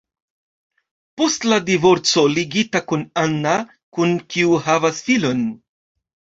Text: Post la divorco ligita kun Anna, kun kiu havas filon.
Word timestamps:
Post 1.21 1.45
la 1.51 1.59
divorco 1.67 2.25
ligita 2.37 2.83
kun 2.93 3.05
Anna, 3.27 3.55
kun 3.99 4.19
kiu 4.33 4.59
havas 4.67 5.07
filon. 5.11 5.49